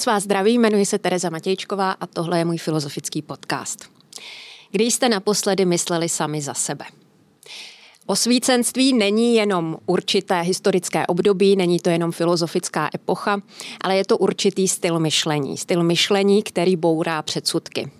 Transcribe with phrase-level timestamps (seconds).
[0.00, 3.90] Moc vás zdraví, jmenuji se Tereza Matějčková a tohle je můj filozofický podcast.
[4.70, 6.84] Kdy jste naposledy mysleli sami za sebe?
[8.06, 13.42] Osvícenství není jenom určité historické období, není to jenom filozofická epocha,
[13.80, 15.56] ale je to určitý styl myšlení.
[15.56, 17.90] Styl myšlení, který bourá předsudky.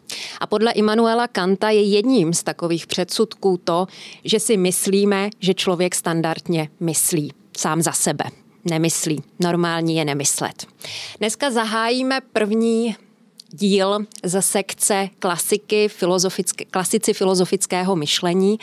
[0.40, 3.86] A podle Immanuela Kanta je jedním z takových předsudků to,
[4.24, 8.24] že si myslíme, že člověk standardně myslí sám za sebe
[8.64, 9.22] nemyslí.
[9.40, 10.66] Normální je nemyslet.
[11.18, 12.96] Dneska zahájíme první
[13.52, 18.58] díl ze sekce klasiky, filozofické, klasici filozofického myšlení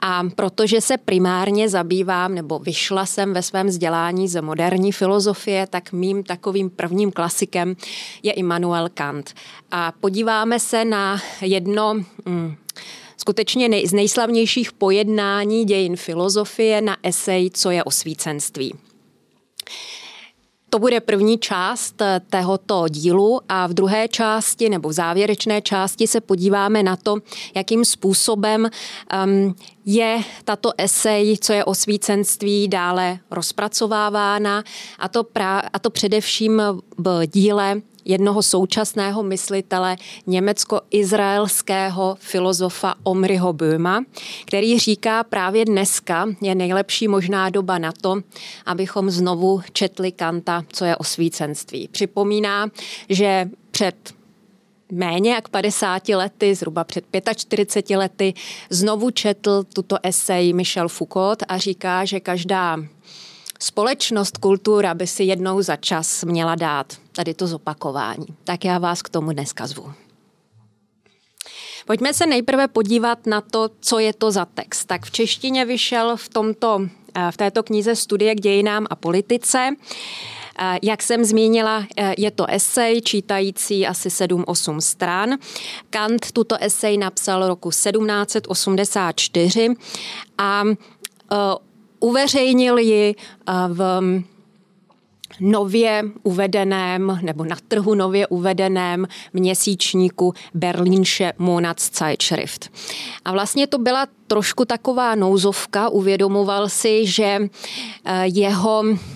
[0.00, 5.92] a protože se primárně zabývám, nebo vyšla jsem ve svém vzdělání ze moderní filozofie, tak
[5.92, 7.76] mým takovým prvním klasikem
[8.22, 9.34] je Immanuel Kant.
[9.70, 11.94] A podíváme se na jedno...
[12.26, 12.56] Hmm,
[13.16, 18.85] skutečně nej, z nejslavnějších pojednání dějin filozofie na esej Co je osvícenství.
[20.70, 26.06] To bude první část eh, tohoto dílu a v druhé části nebo v závěrečné části
[26.06, 27.16] se podíváme na to,
[27.54, 28.70] jakým způsobem
[29.24, 29.54] um,
[29.86, 34.64] je tato esej, co je osvícenství, dále rozpracovávána
[34.98, 36.62] a to, pra, a to především
[36.98, 44.04] v díle jednoho současného myslitele německo-izraelského filozofa Omriho Böhma,
[44.46, 48.20] který říká právě dneska je nejlepší možná doba na to,
[48.66, 51.88] abychom znovu četli Kanta, co je osvícenství.
[51.88, 52.68] Připomíná,
[53.08, 54.14] že před
[54.92, 57.04] méně jak 50 lety, zhruba před
[57.36, 58.34] 45 lety,
[58.70, 62.76] znovu četl tuto esej Michel Foucault a říká, že každá
[63.60, 68.26] společnost, kultura by si jednou za čas měla dát tady to zopakování.
[68.44, 69.92] Tak já vás k tomu dneska zvu.
[71.86, 74.84] Pojďme se nejprve podívat na to, co je to za text.
[74.84, 76.80] Tak v češtině vyšel v, tomto,
[77.14, 79.70] eh, v této knize Studie k dějinám a politice.
[80.58, 85.38] Eh, jak jsem zmínila, eh, je to esej čítající asi 7-8 stran.
[85.90, 89.74] Kant tuto esej napsal roku 1784
[90.38, 90.62] a
[92.00, 93.14] uveřejnil ji
[93.68, 94.02] v
[95.40, 102.70] nově uvedeném nebo na trhu nově uvedeném měsíčníku Berlínsche Monatszeitschrift.
[103.24, 107.38] A vlastně to byla trošku taková nouzovka, uvědomoval si, že
[108.04, 109.15] eh, jeho eh,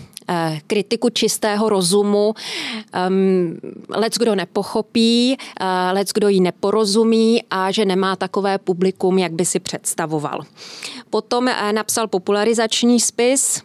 [0.66, 2.34] kritiku čistého rozumu
[3.08, 3.58] um,
[3.88, 9.44] lec kdo nepochopí, uh, lec kdo ji neporozumí a že nemá takové publikum, jak by
[9.44, 10.40] si představoval.
[11.10, 13.62] Potom uh, napsal popularizační spis,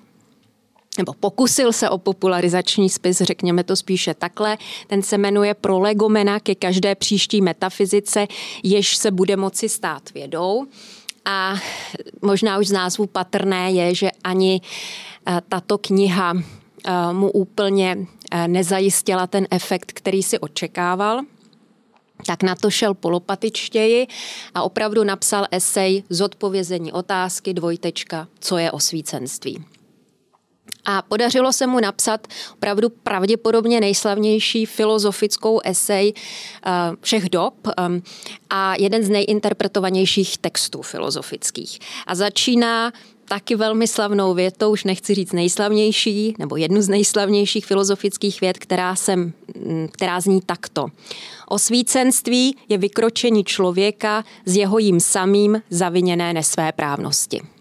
[0.97, 4.57] nebo pokusil se o popularizační spis, řekněme to spíše takhle.
[4.87, 8.27] Ten se jmenuje Prolegomena ke každé příští metafyzice,
[8.63, 10.65] jež se bude moci stát vědou.
[11.25, 11.55] A
[12.21, 15.14] možná už z názvu patrné je, že ani eh,
[15.50, 17.97] tato kniha eh, mu úplně
[18.31, 21.22] eh, nezajistila ten efekt, který si očekával.
[22.25, 24.08] Tak na to šel polopatičtěji
[24.53, 29.66] a opravdu napsal esej Zodpovězení otázky dvojtečka, co je osvícenství.
[30.86, 36.13] A podařilo se mu napsat opravdu pravděpodobně nejslavnější filozofickou esej
[36.66, 36.72] eh,
[37.02, 37.74] všech dob eh,
[38.50, 41.80] a jeden z nejinterpretovanějších textů filozofických.
[42.07, 42.92] A začíná
[43.28, 48.96] taky velmi slavnou větou, už nechci říct nejslavnější, nebo jednu z nejslavnějších filozofických věd, která,
[48.96, 49.34] sem,
[49.66, 50.88] mm, která zní takto.
[51.47, 57.54] Osvícenství je vykročení člověka z jeho jím samým zaviněné nesvéprávnosti.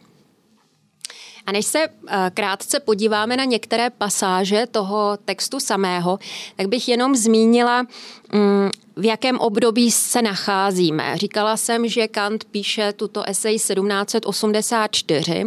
[1.46, 6.18] A než se eh, krátce podíváme na některé pasáže toho textu samého,
[6.56, 7.86] tak bych jenom zmínila,
[8.32, 11.16] mm, v jakém období se nacházíme.
[11.16, 15.44] Říkala jsem, že Kant píše tuto esej 1784,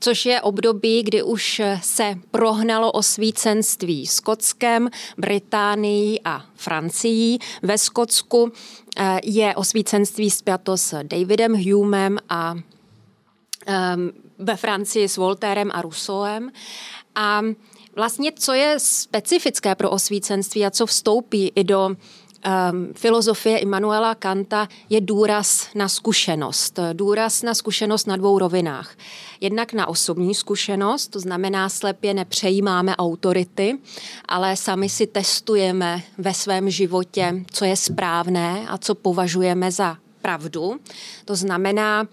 [0.00, 7.38] což je období, kdy už se prohnalo osvícenství Skotskem, Británií a Francií.
[7.62, 8.52] Ve Skotsku
[8.96, 12.62] eh, je osvícenství spjato s Davidem Humem a um,
[14.38, 16.50] ve Francii s Voltérem a Rousseauem.
[17.14, 17.42] A
[17.96, 24.68] vlastně, co je specifické pro osvícenství a co vstoupí i do um, filozofie Immanuela Kanta
[24.90, 26.78] je důraz na zkušenost.
[26.92, 28.96] Důraz na zkušenost na dvou rovinách.
[29.40, 33.78] Jednak na osobní zkušenost, to znamená slepě nepřejímáme autority,
[34.28, 40.80] ale sami si testujeme ve svém životě, co je správné a co považujeme za pravdu.
[41.24, 42.06] To znamená,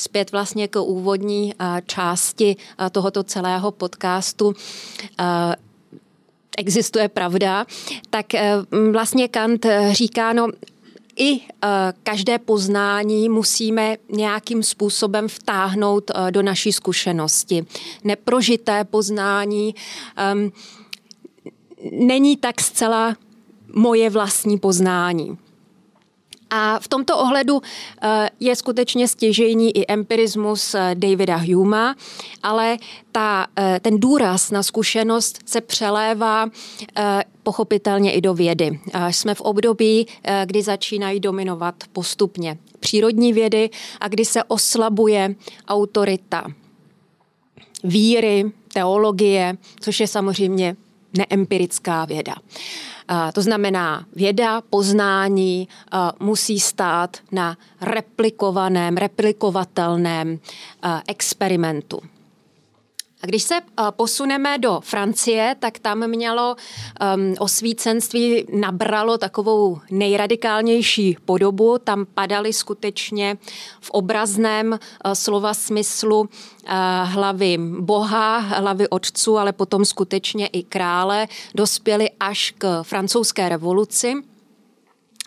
[0.00, 1.54] zpět vlastně k úvodní
[1.86, 2.56] části
[2.92, 4.54] tohoto celého podcastu.
[6.58, 7.66] existuje pravda,
[8.10, 8.26] tak
[8.92, 10.48] vlastně Kant říká, no
[11.16, 11.40] i
[12.02, 17.66] každé poznání musíme nějakým způsobem vtáhnout do naší zkušenosti.
[18.04, 19.74] Neprožité poznání
[20.34, 20.52] um,
[21.92, 23.16] není tak zcela
[23.74, 25.38] moje vlastní poznání.
[26.50, 27.62] A v tomto ohledu
[28.02, 31.96] eh, je skutečně stěžejní i empirismus eh, Davida Huma,
[32.42, 32.76] ale
[33.12, 36.46] ta, eh, ten důraz na zkušenost se přelévá
[37.42, 38.80] pochopitelně i do vědy.
[39.10, 40.06] Jsme v období,
[40.44, 43.70] kdy začínají dominovat postupně přírodní vědy
[44.00, 45.34] a kdy se oslabuje
[45.68, 46.46] autorita
[47.84, 50.76] víry, teologie, což je samozřejmě
[51.16, 52.34] neempirická věda.
[53.34, 55.68] To znamená, věda, poznání
[56.20, 60.38] musí stát na replikovaném, replikovatelném
[61.08, 62.00] experimentu.
[63.22, 63.54] A když se
[63.90, 71.78] posuneme do Francie, tak tam mělo um, osvícenství, nabralo takovou nejradikálnější podobu.
[71.78, 73.36] Tam padaly skutečně
[73.80, 76.28] v obrazném uh, slova smyslu uh,
[77.04, 84.14] hlavy boha, hlavy otců, ale potom skutečně i krále, dospěli až k francouzské revoluci.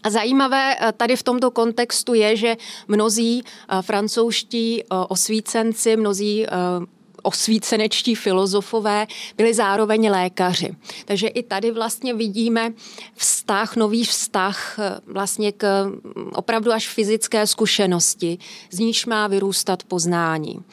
[0.03, 2.57] A zajímavé tady v tomto kontextu je, že
[2.88, 3.43] mnozí
[3.81, 6.45] francouzští osvícenci, mnozí
[7.21, 9.07] osvícenečtí filozofové
[9.38, 10.75] byli zároveň lékaři.
[11.06, 12.73] Takže i tady vlastně vidíme
[13.15, 18.38] vztah, nový vztah eh, vlastně k mm, opravdu až fyzické zkušenosti,
[18.71, 20.63] z níž má vyrůstat poznání.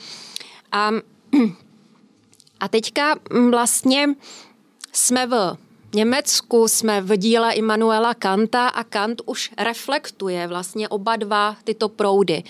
[0.73, 0.91] A,
[2.61, 4.09] a teďka mm, vlastně
[4.93, 5.57] jsme v
[5.95, 12.43] Německu jsme v díle Immanuela Kanta a Kant už reflektuje vlastně oba dva tyto proudy.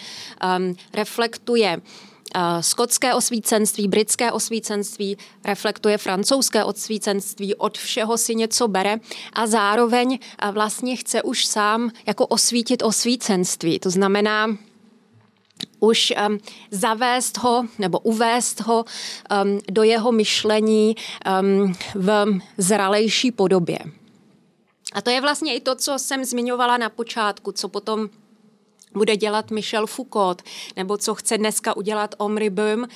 [0.58, 1.80] Um, reflektuje
[2.60, 8.96] skotské osvícenství, britské osvícenství, reflektuje francouzské osvícenství, od všeho si něco bere
[9.32, 10.18] a zároveň
[10.52, 13.78] vlastně chce už sám jako osvítit osvícenství.
[13.78, 14.48] To znamená,
[15.80, 16.38] už um,
[16.70, 20.96] zavést ho nebo uvést ho um, do jeho myšlení
[21.40, 23.78] um, v zralejší podobě.
[24.92, 28.08] A to je vlastně i to, co jsem zmiňovala na počátku, co potom
[28.98, 30.42] bude dělat Michel Foucault,
[30.76, 32.88] nebo co chce dneska udělat Omri Böhm.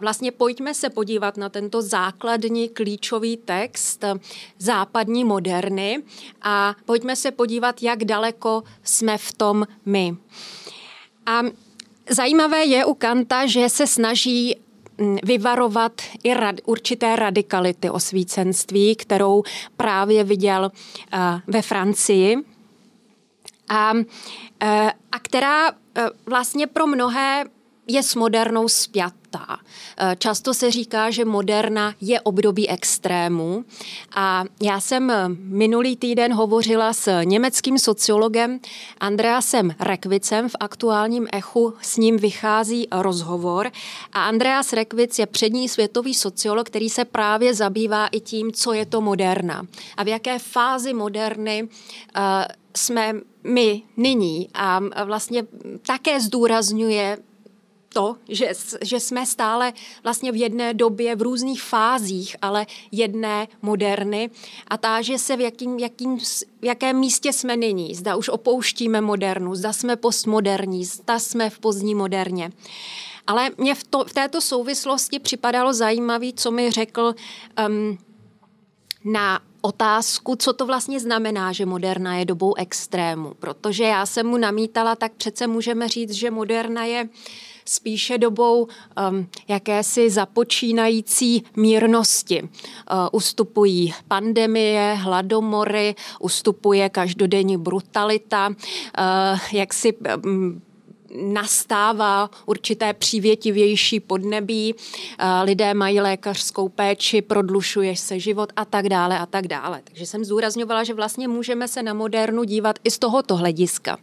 [0.00, 4.04] Vlastně pojďme se podívat na tento základní klíčový text
[4.58, 6.02] západní moderny
[6.42, 10.16] a pojďme se podívat, jak daleko jsme v tom my.
[11.26, 11.42] A
[12.10, 14.56] zajímavé je u Kanta, že se snaží
[14.98, 15.92] mm, vyvarovat
[16.24, 19.42] i rad, určité radikality osvícenství, kterou
[19.76, 22.36] právě viděl uh, ve Francii.
[23.68, 23.92] A
[24.62, 27.44] Eh, a která eh, vlastně pro mnohé
[27.86, 29.17] je s modernou spjatá.
[29.36, 33.64] Eh, často se říká, že moderna je období extrému
[34.14, 38.60] a já jsem minulý týden hovořila s německým sociologem
[39.00, 43.70] Andreasem Rekvicem v aktuálním echu, s ním vychází rozhovor
[44.12, 48.86] a Andreas Rekvic je přední světový sociolog, který se právě zabývá i tím, co je
[48.86, 49.66] to moderna
[49.96, 51.68] a v jaké fázi moderny
[52.76, 53.14] jsme
[53.44, 55.42] my nyní a vlastně
[55.86, 57.18] také zdůrazňuje
[57.98, 58.52] to, že,
[58.82, 64.30] že jsme stále vlastně v jedné době v různých fázích, ale jedné moderny
[64.68, 66.18] a táže se, v, jakým, jakým,
[66.60, 67.94] v jakém místě jsme nyní.
[67.94, 72.52] Zda už opouštíme modernu, zda jsme postmoderní, zda jsme v pozdní moderně.
[73.26, 77.14] Ale mě v, to, v této souvislosti připadalo zajímavé, co mi řekl
[77.68, 77.98] um,
[79.04, 83.34] na otázku, co to vlastně znamená, že moderna je dobou extrému.
[83.38, 87.08] Protože já jsem mu namítala, tak přece můžeme říct, že moderna je
[87.68, 92.42] spíše dobou um, jakési započínající mírnosti.
[92.42, 92.48] Uh,
[93.12, 98.54] ustupují pandemie, hladomory, ustupuje každodenní brutalita, uh,
[99.52, 99.92] jak si
[100.24, 100.62] um,
[101.16, 104.74] nastává určité přívětivější podnebí,
[105.44, 109.80] lidé mají lékařskou péči, prodlušuje se život a tak dále a tak dále.
[109.84, 113.98] Takže jsem zdůrazňovala, že vlastně můžeme se na modernu dívat i z tohoto hlediska.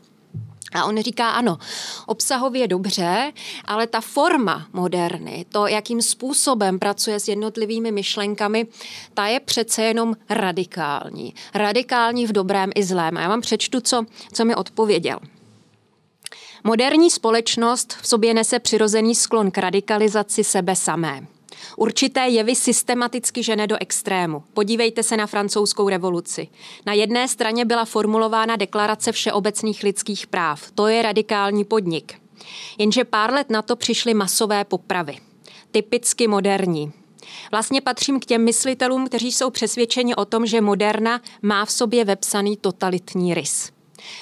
[0.75, 1.57] A on říká, ano,
[2.05, 3.33] obsahově dobře,
[3.65, 8.67] ale ta forma moderny, to, jakým způsobem pracuje s jednotlivými myšlenkami,
[9.13, 11.33] ta je přece jenom radikální.
[11.53, 13.17] Radikální v dobrém i zlém.
[13.17, 15.19] A já vám přečtu, co, co mi odpověděl.
[16.63, 21.34] Moderní společnost v sobě nese přirozený sklon k radikalizaci sebe samé.
[21.77, 24.43] Určité jevy systematicky žene do extrému.
[24.53, 26.47] Podívejte se na francouzskou revoluci.
[26.85, 30.71] Na jedné straně byla formulována deklarace všeobecných lidských práv.
[30.71, 32.13] To je radikální podnik.
[32.77, 35.17] Jenže pár let na to přišly masové popravy.
[35.71, 36.91] Typicky moderní.
[37.51, 42.05] Vlastně patřím k těm myslitelům, kteří jsou přesvědčeni o tom, že moderna má v sobě
[42.05, 43.74] vepsaný totalitní rys.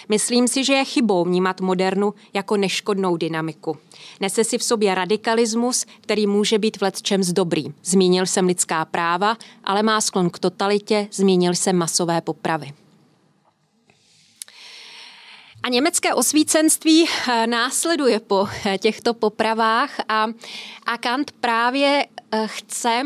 [0.10, 3.78] Myslím si, že je chybou vnímat modernu jako neškodnou dynamiku.
[4.20, 7.66] Nese si v sobě radikalismus, který může být v čem dobrý.
[7.84, 12.74] Zmínil jsem lidská práva, ale má sklon k totalitě, zmínil jsem masové popravy.
[15.64, 20.28] A německé osvícenství eh, následuje po eh, těchto popravách a,
[20.86, 23.04] a Kant právě eh, chce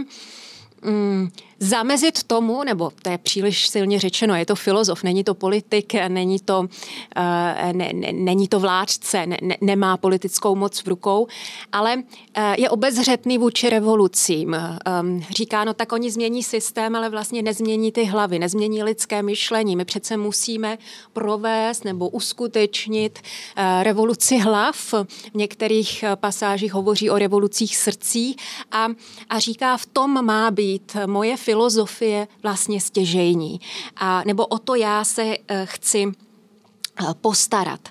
[0.82, 1.30] mm,
[1.60, 6.40] zamezit tomu, nebo to je příliš silně řečeno, je to filozof, není to politik, není
[6.40, 6.68] to,
[7.16, 11.28] eh, ne, ne, není to vládce, ne, ne, nemá politickou moc v rukou,
[11.72, 14.56] ale eh, je obezřetný vůči revolucím.
[14.86, 19.76] Ehm, říká, no tak oni změní systém, ale vlastně nezmění ty hlavy, nezmění lidské myšlení.
[19.76, 20.78] My přece musíme
[21.14, 23.20] provést nebo uskutečnit
[23.56, 24.94] eh, revoluci hlav.
[24.94, 28.36] V některých pasážích hovoří o revolucích srdcí
[28.72, 28.88] a,
[29.30, 33.62] a říká, v tom má být moje filozofie vlastně stěžejní.
[33.96, 37.90] A, nebo o to já se eh, chci eh, postarat.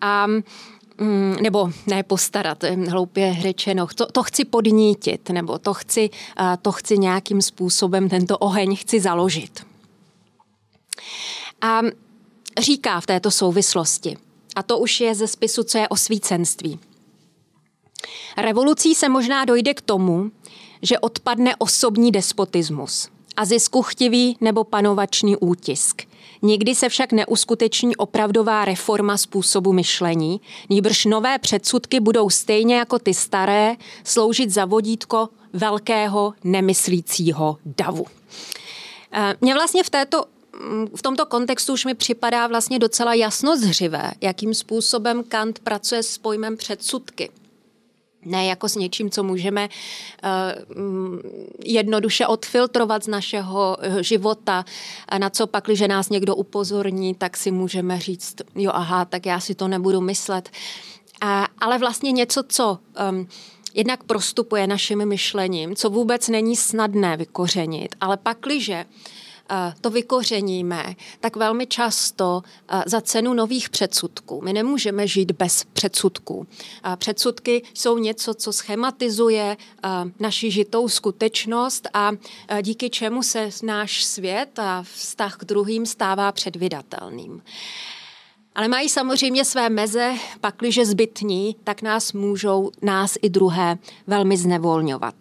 [0.00, 6.56] A mm, nebo ne postarat, hloupě řečeno, to, to chci podnítit, nebo to chci, eh,
[6.62, 9.66] to chci nějakým způsobem, tento oheň chci založit.
[11.60, 11.80] A
[12.58, 14.16] říká v této souvislosti,
[14.56, 16.78] a to už je ze spisu, co je osvícenství.
[18.36, 20.30] Revolucí se možná dojde k tomu,
[20.82, 26.02] že odpadne osobní despotismus a ziskuchtivý nebo panovačný útisk.
[26.42, 33.14] Nikdy se však neuskuteční opravdová reforma způsobu myšlení, nýbrž nové předsudky budou stejně jako ty
[33.14, 38.06] staré sloužit za vodítko velkého nemyslícího davu.
[39.12, 40.24] Eh, mně vlastně v této
[40.70, 46.02] mm, v tomto kontextu už mi připadá vlastně docela jasno zřivé, jakým způsobem Kant pracuje
[46.02, 47.30] s pojmem předsudky
[48.24, 50.80] ne jako s něčím, co můžeme uh,
[51.64, 54.64] jednoduše odfiltrovat z našeho eh, života,
[55.18, 59.40] na co pak, když nás někdo upozorní, tak si můžeme říct, jo aha, tak já
[59.40, 60.50] si to nebudu myslet.
[61.20, 62.78] A, ale vlastně něco, co
[63.10, 63.28] um,
[63.74, 69.19] jednak prostupuje naším myšlením, co vůbec není snadné vykořenit, ale pakliže uh,
[69.80, 72.42] to vykořeníme, tak velmi často
[72.86, 74.40] za cenu nových předsudků.
[74.42, 76.46] My nemůžeme žít bez předsudků.
[76.96, 79.56] Předsudky jsou něco, co schematizuje
[80.20, 82.10] naši žitou skutečnost a
[82.62, 87.42] díky čemu se náš svět a vztah k druhým stává předvydatelným.
[88.54, 95.14] Ale mají samozřejmě své meze, pakliže zbytní, tak nás můžou, nás i druhé, velmi znevolňovat.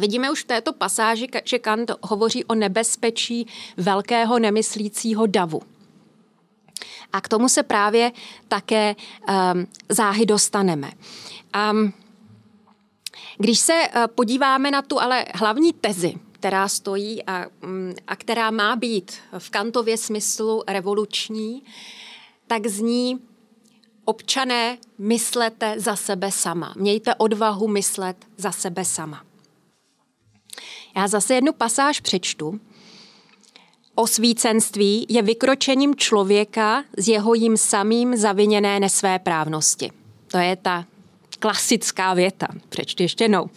[0.00, 3.46] Vidíme už v této pasáži, že Kant hovoří o nebezpečí
[3.76, 5.62] velkého nemyslícího davu.
[7.12, 8.12] A k tomu se právě
[8.48, 10.92] také um, záhy dostaneme.
[11.72, 11.92] Um,
[13.38, 18.50] když se uh, podíváme na tu ale hlavní tezi, která stojí a, um, a která
[18.50, 21.62] má být v Kantově smyslu revoluční,
[22.46, 23.20] tak zní
[24.04, 26.74] občané, myslete za sebe sama.
[26.76, 29.24] Mějte odvahu myslet za sebe sama.
[30.96, 32.60] Já zase jednu pasáž přečtu.
[33.94, 39.90] Osvícenství je vykročením člověka z jeho jim samým zaviněné nesvé právnosti.
[40.26, 40.84] To je ta
[41.38, 42.48] klasická věta.
[42.68, 43.50] Přečtu ještě jednou.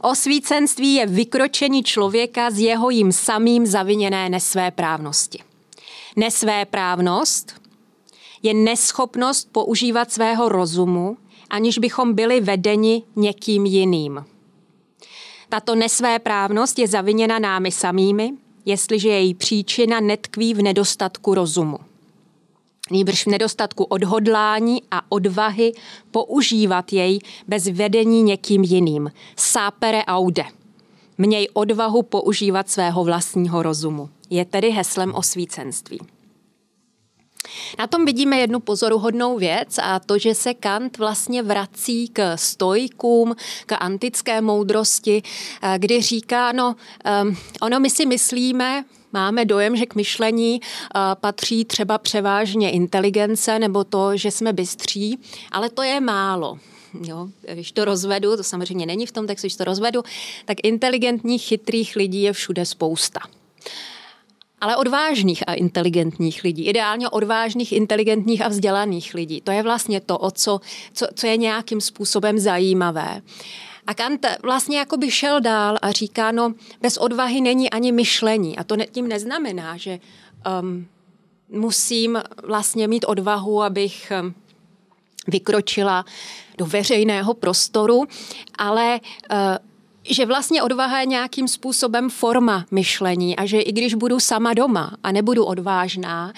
[0.00, 5.38] Osvícenství je vykročení člověka z jeho jim samým zaviněné nesvé právnosti.
[6.16, 7.60] Nesvé právnost
[8.42, 11.16] je neschopnost používat svého rozumu,
[11.50, 14.24] aniž bychom byli vedeni někým jiným.
[15.50, 18.32] Tato nesvéprávnost je zaviněna námi samými,
[18.64, 21.78] jestliže její příčina netkví v nedostatku rozumu.
[22.90, 25.72] Nýbrž v nedostatku odhodlání a odvahy
[26.10, 29.10] používat jej bez vedení někým jiným.
[29.36, 30.44] Sápere aude.
[31.18, 34.08] Měj odvahu používat svého vlastního rozumu.
[34.30, 35.98] Je tedy heslem osvícenství.
[37.78, 43.36] Na tom vidíme jednu pozoruhodnou věc a to, že se Kant vlastně vrací k stojkům,
[43.66, 45.22] k antické moudrosti,
[45.62, 46.76] eh, kdy říká, no
[47.22, 53.58] um, ono my si myslíme, máme dojem, že k myšlení uh, patří třeba převážně inteligence
[53.58, 55.18] nebo to, že jsme bystří,
[55.52, 56.58] ale to je málo.
[57.06, 60.02] Jo, když to rozvedu, to samozřejmě není v tom textu, když to rozvedu,
[60.44, 63.20] tak inteligentních, chytrých lidí je všude spousta
[64.60, 66.66] ale odvážných a inteligentních lidí.
[66.66, 69.40] Ideálně odvážných, inteligentních a vzdělaných lidí.
[69.40, 70.60] To je vlastně to, o co,
[70.92, 73.22] co, co je nějakým způsobem zajímavé.
[73.86, 78.58] A Kant vlastně jako by šel dál a říká, no bez odvahy není ani myšlení.
[78.58, 79.98] A to tím neznamená, že
[80.62, 80.86] um,
[81.48, 84.34] musím vlastně mít odvahu, abych um,
[85.26, 86.04] vykročila
[86.58, 88.04] do veřejného prostoru,
[88.58, 89.00] ale
[89.30, 89.38] uh,
[90.04, 94.96] že vlastně odvaha je nějakým způsobem forma myšlení a že i když budu sama doma
[95.02, 96.32] a nebudu odvážná,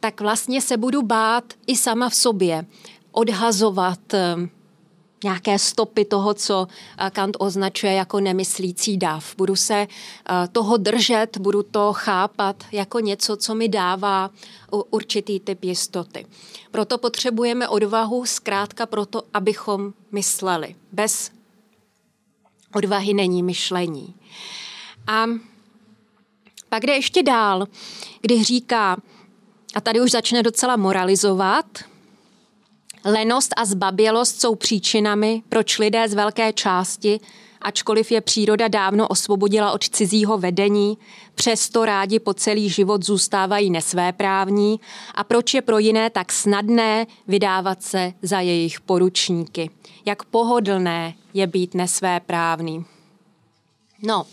[0.00, 2.64] tak vlastně se budu bát i sama v sobě
[3.12, 4.36] odhazovat eh,
[5.24, 6.66] nějaké stopy toho, co
[6.98, 9.34] eh, Kant označuje jako nemyslící dav.
[9.36, 14.30] Budu se eh, toho držet, budu to chápat jako něco, co mi dává
[14.90, 16.26] určitý typ jistoty.
[16.70, 20.76] Proto potřebujeme odvahu zkrátka proto, abychom mysleli.
[20.92, 21.30] Bez
[22.74, 24.14] odvahy není myšlení.
[25.06, 25.24] A
[26.68, 27.66] pak jde ještě dál,
[28.20, 28.96] kdy říká,
[29.74, 31.66] a tady už začne docela moralizovat,
[33.04, 37.20] lenost a zbabělost jsou příčinami, proč lidé z velké části,
[37.62, 40.98] ačkoliv je příroda dávno osvobodila od cizího vedení,
[41.34, 44.80] přesto rádi po celý život zůstávají nesvéprávní
[45.14, 49.70] a proč je pro jiné tak snadné vydávat se za jejich poručníky.
[50.04, 52.84] Jak pohodlné je být nesvéprávný.
[54.02, 54.26] No,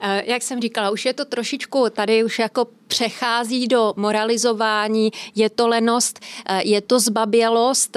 [0.00, 5.50] Eh, jak jsem říkala, už je to trošičku, tady už jako přechází do moralizování, je
[5.50, 7.96] to lenost, eh, je to zbabělost.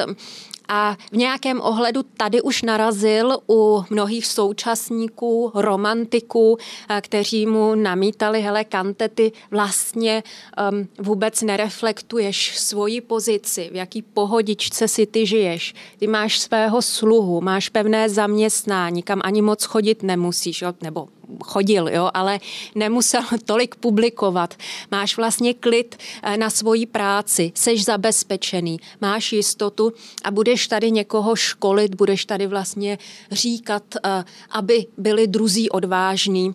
[0.74, 6.58] A v nějakém ohledu tady už narazil u mnohých současníků, romantiků,
[6.90, 10.24] eh, kteří mu namítali, hele, kantety vlastně
[10.72, 15.74] um, vůbec nereflektuješ svoji pozici, v jaký pohodičce si ty žiješ.
[15.98, 20.74] Ty máš svého sluhu, máš pevné zaměstnání, kam ani moc chodit nemusíš, jo?
[20.82, 21.08] nebo
[21.44, 22.40] chodil, jo, ale
[22.76, 24.56] nemusel tolik publikovat.
[24.92, 31.36] Máš vlastně klid eh, na svoji práci, seš zabezpečený, máš jistotu a budeš tady někoho
[31.36, 32.98] školit, budeš tady vlastně
[33.32, 36.54] říkat, eh, aby byli druzí odvážní.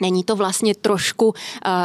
[0.00, 1.32] Není to vlastně trošku, uh,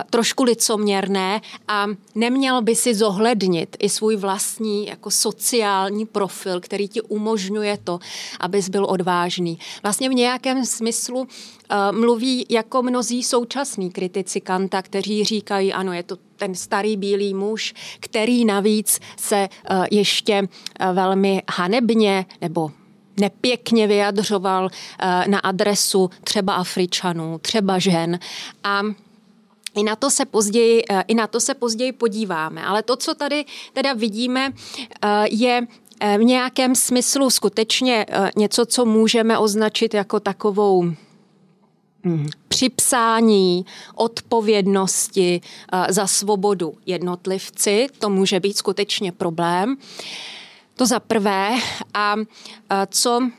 [0.09, 1.85] trošku licoměrné a
[2.15, 7.99] neměl by si zohlednit i svůj vlastní jako sociální profil, který ti umožňuje to,
[8.39, 9.59] abys byl odvážný.
[9.83, 11.27] Vlastně v nějakém smyslu uh,
[11.99, 17.73] mluví jako mnozí současní kritici Kanta, kteří říkají, ano, je to ten starý bílý muž,
[17.99, 22.71] který navíc se uh, ještě uh, velmi hanebně nebo
[23.19, 28.19] nepěkně vyjadřoval eh, na adresu třeba Afričanů, třeba žen.
[28.63, 28.81] A
[29.75, 32.65] i na, to se později, eh, I na to se později podíváme.
[32.65, 34.53] Ale to, co tady teda vidíme,
[35.01, 35.67] eh, je
[36.17, 40.83] v nějakém smyslu skutečně něco, co můžeme označit jako takovou
[42.03, 45.41] hm, připsání odpovědnosti
[45.89, 47.87] za svobodu jednotlivci.
[47.99, 49.77] To může být skutečně problém.
[50.77, 51.57] To za prvé.
[51.93, 52.15] A
[52.89, 53.29] co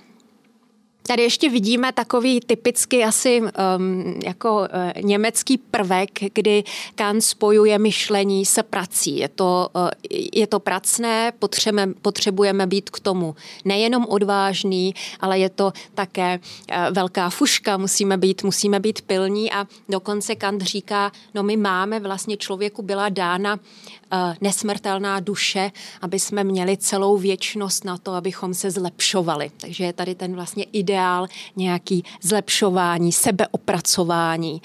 [1.08, 4.66] Tady ještě vidíme takový typicky asi um, jako uh,
[5.02, 9.18] německý prvek, kdy Kant spojuje myšlení se prací.
[9.18, 9.88] Je to, uh,
[10.32, 16.94] je to pracné, potřebujeme, potřebujeme být k tomu nejenom odvážný, ale je to také uh,
[16.94, 22.36] velká fuška, musíme být, musíme být pilní a dokonce Kant říká, no my máme, vlastně
[22.36, 28.70] člověku byla dána uh, nesmrtelná duše, aby jsme měli celou věčnost na to, abychom se
[28.70, 29.50] zlepšovali.
[29.56, 34.62] Takže je tady ten vlastně ideál ideál, nějaký zlepšování, sebeopracování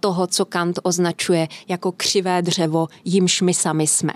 [0.00, 4.12] toho, co Kant označuje jako křivé dřevo, jimž my sami jsme.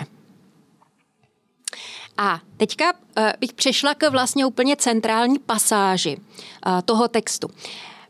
[2.16, 7.48] A teďka eh, bych přešla k vlastně úplně centrální pasáži eh, toho textu.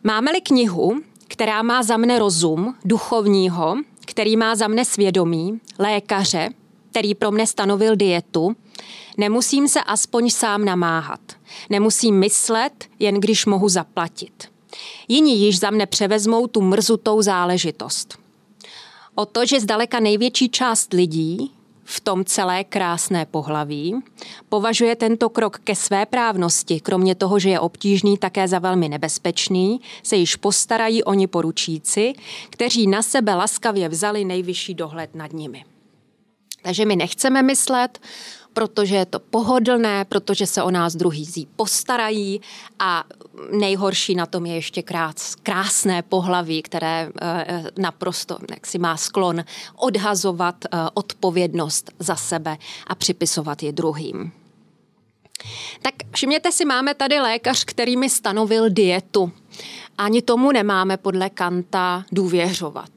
[0.05, 6.49] Máme-li knihu, která má za mne rozum duchovního, který má za mne svědomí, lékaře,
[6.91, 8.57] který pro mne stanovil dietu,
[9.17, 11.21] nemusím se aspoň sám namáhat.
[11.71, 14.49] Nemusím myslet, jen když mohu zaplatit.
[15.09, 18.19] Jiní již za mne převezmou tu mrzutou záležitost.
[19.15, 21.53] O to, že zdaleka největší část lidí,
[21.91, 23.95] v tom celé krásné pohlaví,
[24.49, 29.81] považuje tento krok ke své právnosti, kromě toho, že je obtížný, také za velmi nebezpečný,
[30.03, 32.13] se již postarají oni poručíci,
[32.51, 35.65] kteří na sebe laskavě vzali nejvyšší dohled nad nimi.
[36.63, 37.99] Takže my nechceme myslet,
[38.53, 42.41] protože je to pohodlné, protože se o nás druhý postarají
[42.79, 43.05] a
[43.53, 49.45] nejhorší na tom je ještě krás, krásné pohlaví, které eh, naprosto jak si má sklon
[49.77, 54.33] odhazovat eh, odpovědnost za sebe a připisovat je druhým.
[55.83, 59.33] Tak všimněte si, máme tady lékař, který mi stanovil dietu.
[59.99, 62.91] Ani tomu nemáme podle Kanta důvěřovat.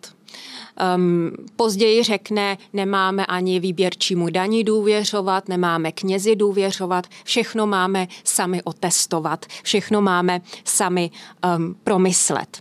[0.95, 9.45] Um, později řekne, nemáme ani výběrčímu daní důvěřovat, nemáme knězi důvěřovat, všechno máme sami otestovat,
[9.63, 11.11] všechno máme sami
[11.57, 12.59] um, promyslet.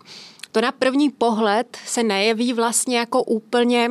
[0.52, 3.88] To na první pohled se nejeví vlastně jako úplně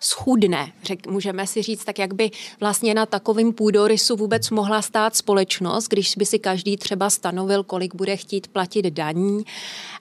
[0.00, 5.16] schudne, řek, můžeme si říct, tak jak by vlastně na takovým půdorysu vůbec mohla stát
[5.16, 9.44] společnost, když by si každý třeba stanovil, kolik bude chtít platit daní,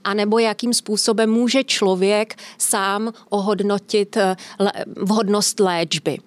[0.04, 4.36] anebo jakým způsobem může člověk sám ohodnotit eh,
[4.95, 6.17] vhodnost léčby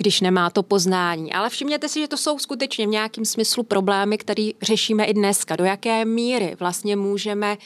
[0.00, 1.32] když nemá to poznání.
[1.32, 5.56] Ale všimněte si, že to jsou skutečně v nějakém smyslu problémy, které řešíme i dneska.
[5.56, 7.62] Do jaké míry vlastně můžeme uh,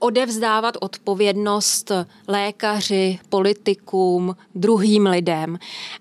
[0.00, 1.92] odevzdávat odpovědnost
[2.28, 5.58] lékaři, politikům, druhým lidem.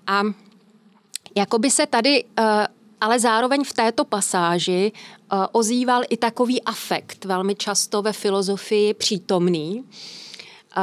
[0.07, 0.23] A
[1.35, 2.67] jako by se tady eh,
[3.01, 9.83] ale zároveň v této pasáži eh, ozýval i takový afekt, velmi často ve filozofii přítomný,
[9.83, 10.81] eh,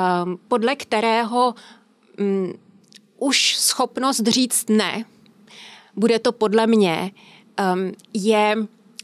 [0.48, 1.54] podle kterého
[2.18, 2.52] mm,
[3.18, 5.04] už schopnost říct ne,
[5.96, 7.10] bude to podle mě,
[8.14, 8.56] je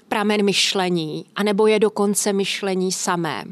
[0.08, 3.44] pramen myšlení, anebo je dokonce myšlení samé.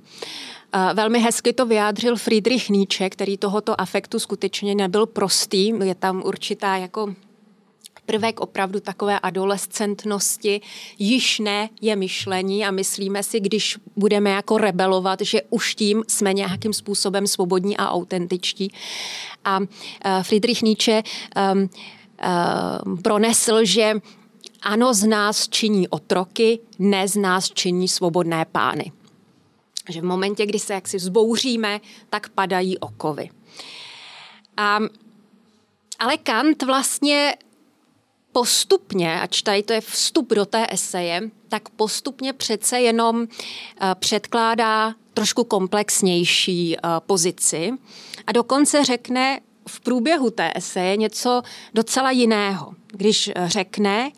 [0.95, 5.73] Velmi hezky to vyjádřil Friedrich Nietzsche, který tohoto afektu skutečně nebyl prostý.
[5.85, 7.15] Je tam určitá jako
[8.07, 10.61] prvek opravdu takové adolescentnosti,
[10.99, 16.35] již ne je myšlení a myslíme si, když budeme jako rebelovat, že už tím jsme
[16.35, 18.73] nějakým způsobem svobodní a autentičtí.
[19.45, 19.59] A
[20.23, 21.03] Friedrich Nietzsche
[21.53, 23.95] um, um, pronesl, že
[24.63, 28.93] ano, z nás činí otroky, ne z nás činí svobodné pány
[29.90, 33.31] že v momentě, kdy se jaksi vzbouříme, tak padají okovy.
[34.57, 34.79] A,
[35.98, 37.37] ale Kant vlastně
[38.33, 44.94] postupně, ač tady to je vstup do té eseje, tak postupně přece jenom eh, předkládá
[45.14, 47.72] trošku komplexnější eh, pozici
[48.26, 51.42] a dokonce řekne v průběhu té eseje něco
[51.74, 52.74] docela jiného.
[52.87, 54.11] Když řekne,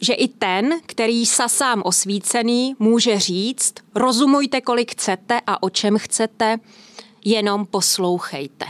[0.00, 5.98] že i ten, který sa sám osvícený, může říct, rozumujte, kolik chcete a o čem
[5.98, 6.56] chcete,
[7.24, 8.64] jenom poslouchejte.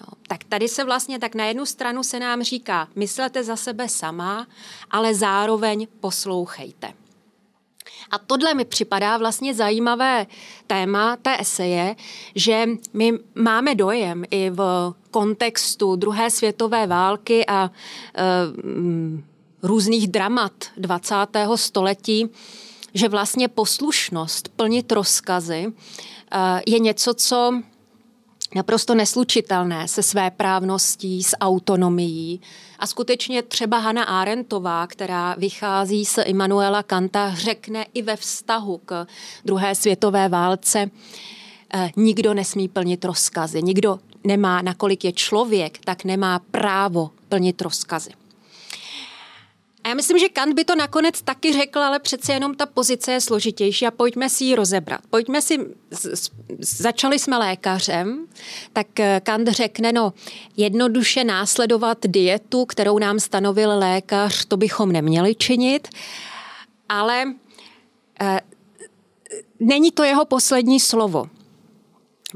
[0.00, 3.88] No, tak tady se vlastně tak na jednu stranu se nám říká, myslete za sebe
[3.88, 4.46] sama,
[4.90, 6.92] ale zároveň poslouchejte.
[8.10, 10.26] A tohle mi připadá vlastně zajímavé
[10.66, 11.96] téma té eseje,
[12.34, 17.70] že my máme dojem i v kontextu druhé světové války a
[18.14, 18.20] e,
[19.64, 21.14] různých dramat 20.
[21.54, 22.30] století,
[22.94, 25.66] že vlastně poslušnost, plnit rozkazy
[26.32, 27.52] eh, je něco, co
[28.54, 32.40] naprosto neslučitelné se své právností, s autonomií.
[32.78, 39.06] A skutečně třeba Hanna Arendtová, která vychází z Immanuela Kanta, řekne i ve vztahu k
[39.44, 40.90] druhé světové válce,
[41.74, 43.62] eh, nikdo nesmí plnit rozkazy.
[43.62, 48.10] Nikdo nemá, nakolik je člověk, tak nemá právo plnit rozkazy.
[49.84, 53.12] A já myslím, že Kant by to nakonec taky řekl, ale přece jenom ta pozice
[53.12, 55.00] je složitější a pojďme si ji rozebrat.
[55.10, 55.58] Pojďme si,
[56.60, 58.26] začali jsme lékařem,
[58.72, 60.12] tak eh, Kant řekne, no
[60.56, 65.88] jednoduše následovat dietu, kterou nám stanovil lékař, to bychom neměli činit,
[66.88, 67.24] ale
[68.20, 68.40] e,
[69.60, 71.26] není to jeho poslední slovo.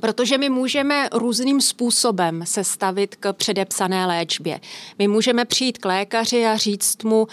[0.00, 4.60] Protože my můžeme různým způsobem se stavit k předepsané léčbě.
[4.98, 7.28] My můžeme přijít k lékaři a říct mu, uh,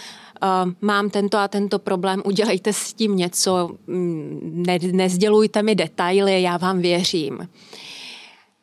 [0.82, 6.58] mám tento a tento problém, udělejte s tím něco, mm, ne, nezdělujte mi detaily, já
[6.58, 7.50] vám věřím.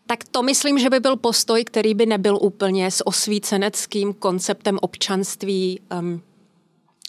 [0.06, 5.80] Tak to myslím, že by byl postoj, který by nebyl úplně s osvíceneckým konceptem občanství
[6.00, 6.22] um,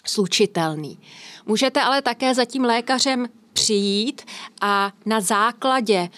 [0.06, 0.98] slučitelný.
[1.46, 4.22] Můžete ale také za tím lékařem přijít
[4.60, 6.08] a na základě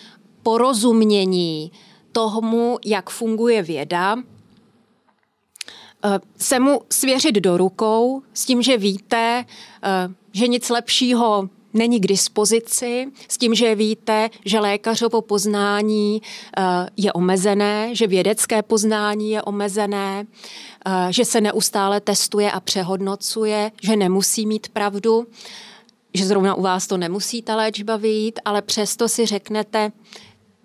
[0.46, 1.72] porozumění
[2.12, 4.16] tomu, jak funguje věda,
[6.04, 9.44] eh, se mu svěřit do rukou s tím, že víte,
[9.82, 9.88] eh,
[10.32, 16.62] že nic lepšího není k dispozici, s tím, že víte, že lékařovo poznání eh,
[16.96, 20.26] je omezené, že vědecké poznání je omezené,
[21.10, 25.26] že se neustále testuje a přehodnocuje, že nemusí mít pravdu,
[26.14, 29.92] že zrovna u vás to nemusí ta léčba vyjít, ale přesto si řeknete,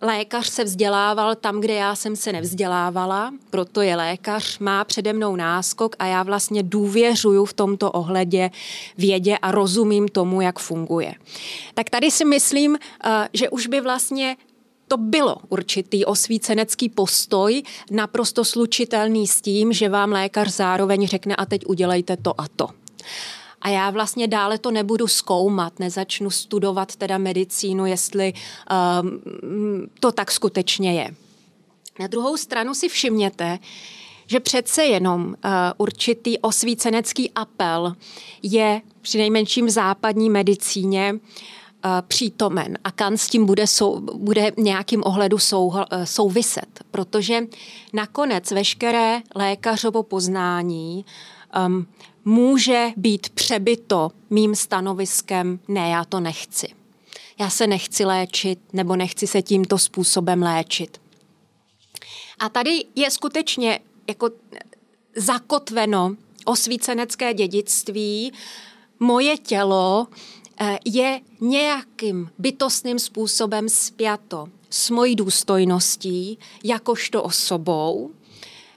[0.01, 5.35] Lékař se vzdělával tam, kde já jsem se nevzdělávala, proto je lékař, má přede mnou
[5.35, 8.51] náskok a já vlastně důvěřuju v tomto ohledě
[8.97, 11.13] vědě a rozumím tomu, jak funguje.
[11.73, 14.37] Tak tady si myslím, eh, že už by vlastně
[14.87, 21.45] to bylo určitý osvícenecký postoj, naprosto slučitelný s tím, že vám lékař zároveň řekne a
[21.45, 22.67] teď udělejte to a to
[23.61, 29.21] a já vlastně dále to nebudu zkoumat, nezačnu studovat teda medicínu, jestli um,
[29.99, 31.15] to tak skutečně je.
[31.99, 33.59] Na druhou stranu si všimněte,
[34.27, 35.33] že přece jenom uh,
[35.77, 37.95] určitý osvícenecký apel
[38.43, 41.13] je při nejmenším západní medicíně
[42.07, 47.41] přítomen a Kant s tím bude, sou, bude nějakým ohledu sou, souviset, protože
[47.93, 51.05] nakonec veškeré lékařovo poznání
[51.67, 51.87] um,
[52.25, 56.67] může být přebyto mým stanoviskem, ne, já to nechci.
[57.39, 61.01] Já se nechci léčit nebo nechci se tímto způsobem léčit.
[62.39, 64.29] A tady je skutečně jako
[65.15, 68.33] zakotveno osvícenecké dědictví,
[68.99, 70.07] moje tělo
[70.59, 78.11] eh, je nějakým bytostným způsobem spjato s mojí důstojností, jakožto osobou,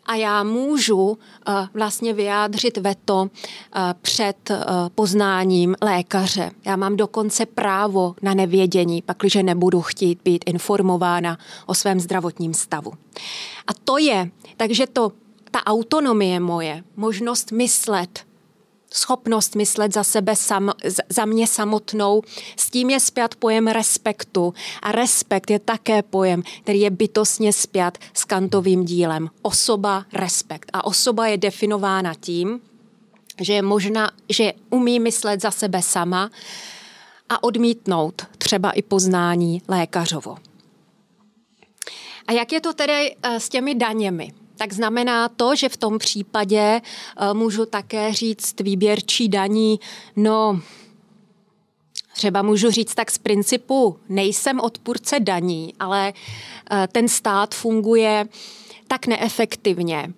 [0.07, 4.51] a já můžu eh, vlastně vyjádřit veto eh, před
[4.95, 6.51] poznáním lékaře.
[6.67, 12.93] Já mám dokonce právo na nevědění, pakliže nebudu chtít být informována o svém zdravotním stavu.
[13.67, 15.13] A to je, takže to
[15.51, 18.27] ta autonomie moje, možnost myslet,
[18.95, 20.73] schopnost myslet za sebe sam,
[21.09, 22.23] za mě samotnou,
[22.57, 24.55] s tím je spjat pojem respektu.
[24.83, 29.31] A respekt je také pojem, který je bytostně spjat s kantovým dílem.
[29.43, 30.71] Osoba, respekt.
[30.73, 32.61] A osoba je definována tím,
[33.41, 36.31] že je možná, že umí myslet za sebe sama
[37.29, 40.37] a odmítnout třeba i poznání lékařovo.
[42.27, 44.44] A jak je to tedy eh, s těmi daněmi?
[44.57, 49.81] Tak znamená to, že v tom případě eh, můžu také říct výběrčí daní,
[50.17, 50.61] no
[52.15, 56.13] třeba můžu říct tak z principu, nejsem odpůrce daní, ale
[56.71, 58.29] eh, ten stát funguje
[58.89, 60.13] tak neefektivně,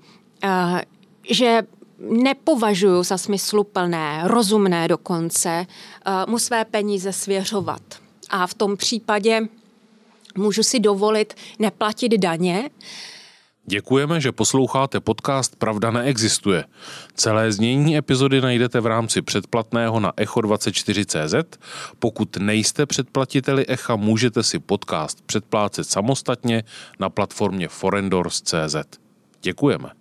[0.45, 0.83] eh,
[1.31, 1.63] že
[1.99, 5.67] nepovažuji za smysluplné, rozumné dokonce,
[6.27, 7.83] mu své peníze svěřovat.
[8.31, 9.49] A v tom případě
[10.37, 12.71] můžu si dovolit neplatit daně,
[13.69, 16.65] Děkujeme, že posloucháte podcast Pravda neexistuje.
[17.15, 21.59] Celé znění epizody najdete v rámci předplatného na echo24.cz.
[21.99, 26.65] Pokud nejste předplatiteli Echa, můžete si podcast předplácet samostatně
[27.01, 28.77] na platformě forendors.cz.
[29.43, 29.97] Děkujeme.